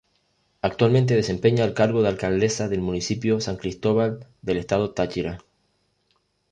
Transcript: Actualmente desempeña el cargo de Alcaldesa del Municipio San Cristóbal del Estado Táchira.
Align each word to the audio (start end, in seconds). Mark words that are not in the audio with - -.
Actualmente 0.63 1.13
desempeña 1.15 1.63
el 1.63 1.75
cargo 1.75 2.01
de 2.01 2.07
Alcaldesa 2.07 2.67
del 2.67 2.81
Municipio 2.81 3.39
San 3.39 3.57
Cristóbal 3.57 4.25
del 4.41 4.57
Estado 4.57 4.95
Táchira. 4.95 5.37